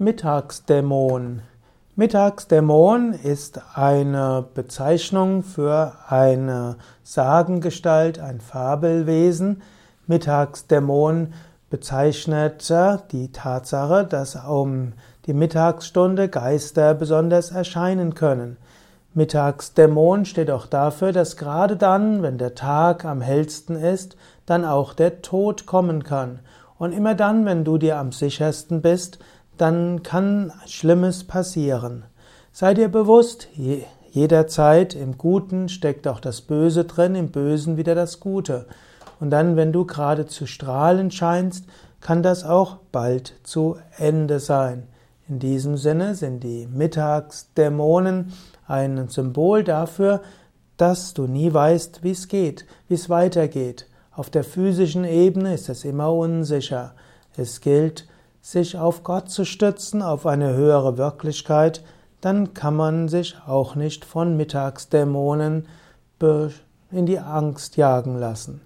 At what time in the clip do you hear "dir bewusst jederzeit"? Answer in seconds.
32.74-34.94